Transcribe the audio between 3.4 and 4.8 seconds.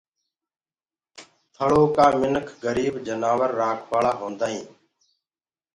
رآکوآݪآ هوندآئين